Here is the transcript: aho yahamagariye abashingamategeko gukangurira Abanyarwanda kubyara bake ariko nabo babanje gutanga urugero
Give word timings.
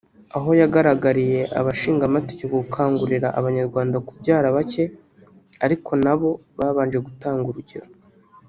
aho 0.37 0.49
yahamagariye 0.61 1.41
abashingamategeko 1.59 2.53
gukangurira 2.63 3.27
Abanyarwanda 3.39 3.97
kubyara 4.07 4.47
bake 4.55 4.83
ariko 5.65 5.91
nabo 6.03 6.29
babanje 6.59 6.97
gutanga 7.07 7.45
urugero 7.51 7.87